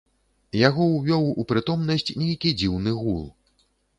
[0.67, 3.23] Яго ўвёў у прытомнасць нейкі дзіўны гул.